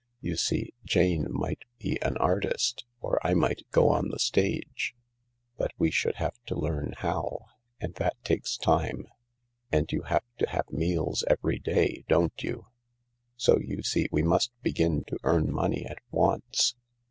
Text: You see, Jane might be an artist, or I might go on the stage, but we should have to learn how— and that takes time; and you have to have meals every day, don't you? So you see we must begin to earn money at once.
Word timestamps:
You 0.19 0.35
see, 0.35 0.73
Jane 0.83 1.27
might 1.29 1.61
be 1.77 2.01
an 2.01 2.17
artist, 2.17 2.85
or 3.01 3.19
I 3.23 3.35
might 3.35 3.67
go 3.69 3.89
on 3.91 4.07
the 4.09 4.17
stage, 4.17 4.95
but 5.57 5.73
we 5.77 5.91
should 5.91 6.15
have 6.15 6.33
to 6.47 6.57
learn 6.59 6.95
how— 6.97 7.45
and 7.79 7.93
that 7.97 8.15
takes 8.23 8.57
time; 8.57 9.05
and 9.71 9.91
you 9.91 10.01
have 10.01 10.23
to 10.39 10.49
have 10.49 10.71
meals 10.71 11.23
every 11.29 11.59
day, 11.59 12.03
don't 12.07 12.33
you? 12.43 12.65
So 13.37 13.59
you 13.59 13.83
see 13.83 14.07
we 14.11 14.23
must 14.23 14.51
begin 14.63 15.03
to 15.03 15.19
earn 15.23 15.53
money 15.53 15.85
at 15.85 15.99
once. 16.09 16.73